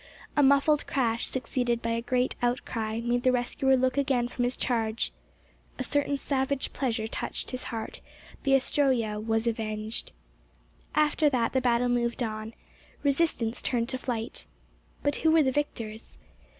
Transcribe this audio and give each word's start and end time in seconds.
A 0.35 0.41
muffled 0.41 0.87
crash, 0.87 1.27
succeeded 1.27 1.79
by 1.79 1.91
a 1.91 2.01
great 2.01 2.35
outcry, 2.41 3.01
made 3.01 3.21
the 3.21 3.31
rescuer 3.31 3.77
look 3.77 3.99
again 3.99 4.27
from 4.27 4.45
his 4.45 4.57
charge. 4.57 5.11
A 5.77 5.83
certain 5.83 6.17
savage 6.17 6.73
pleasure 6.73 7.05
touched 7.05 7.51
his 7.51 7.65
heart—the 7.65 8.55
Astroea 8.55 9.19
was 9.19 9.45
avenged. 9.45 10.11
After 10.95 11.29
that 11.29 11.53
the 11.53 11.61
battle 11.61 11.87
moved 11.87 12.23
on. 12.23 12.55
Resistance 13.03 13.61
turned 13.61 13.89
to 13.89 13.99
flight. 13.99 14.47
But 15.03 15.17
who 15.17 15.29
were 15.29 15.43
the 15.43 15.51
victors? 15.51 16.17